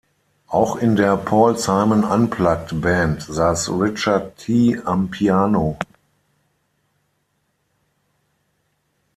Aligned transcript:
Auch 0.47 0.77
in 0.77 0.95
der 0.95 1.15
"Paul-Simon-Unplugged"-Band 1.15 3.21
saß 3.31 3.69
Richard 3.79 4.35
Tee 4.35 4.81
am 4.83 5.11
Piano. 5.11 5.77